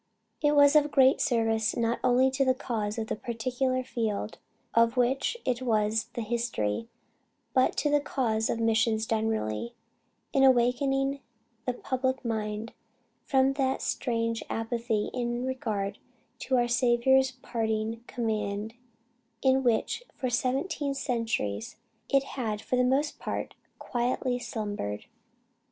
It 0.41 0.55
was 0.55 0.75
of 0.75 0.89
great 0.89 1.21
service 1.21 1.77
not 1.77 1.99
only 2.03 2.31
to 2.31 2.43
the 2.43 2.55
cause 2.55 2.97
of 2.97 3.05
the 3.05 3.15
particular 3.15 3.83
field 3.83 4.39
of 4.73 4.97
which 4.97 5.37
it 5.45 5.61
was 5.61 6.05
the 6.15 6.23
history, 6.23 6.89
but 7.53 7.77
to 7.77 7.91
the 7.91 7.99
cause 8.01 8.49
of 8.49 8.59
missions 8.59 9.05
generally, 9.05 9.75
in 10.33 10.43
awaking 10.43 11.19
the 11.67 11.73
public 11.73 12.25
mind 12.25 12.73
from 13.25 13.53
that 13.53 13.83
strange 13.83 14.41
apathy 14.49 15.11
in 15.13 15.45
regard 15.45 15.99
to 16.39 16.57
our 16.57 16.67
Saviour's 16.67 17.33
parting 17.33 18.03
command 18.07 18.73
in 19.43 19.61
which 19.61 20.01
for 20.15 20.31
seventeen 20.31 20.95
centuries 20.95 21.75
it 22.09 22.23
had 22.23 22.59
for 22.59 22.75
the 22.75 22.83
most 22.83 23.19
part 23.19 23.53
quietly 23.77 24.39
slumbered. 24.39 25.05